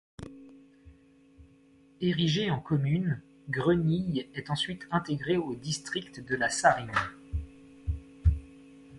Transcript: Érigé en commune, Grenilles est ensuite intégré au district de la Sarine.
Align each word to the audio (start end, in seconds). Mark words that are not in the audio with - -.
Érigé 1.99 2.49
en 2.49 2.59
commune, 2.59 3.21
Grenilles 3.49 4.31
est 4.33 4.49
ensuite 4.49 4.87
intégré 4.89 5.37
au 5.37 5.53
district 5.53 6.25
de 6.25 6.35
la 6.35 6.49
Sarine. 6.49 6.91